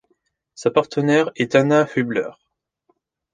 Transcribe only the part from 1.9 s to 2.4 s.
Hübler.